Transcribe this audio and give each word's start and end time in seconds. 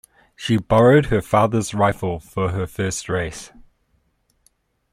She 0.35 0.57
borrowed 0.57 1.05
her 1.05 1.21
father's 1.21 1.75
rifle 1.75 2.19
for 2.19 2.49
her 2.53 2.65
first 2.65 3.07
race. 3.07 3.51